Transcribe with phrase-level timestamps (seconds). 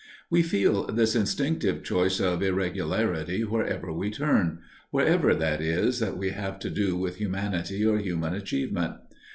[0.31, 4.57] We feel this instinctive choice of irregularity wherever we turn
[4.89, 8.95] wherever, that is, we have to do with humanity or human achievement.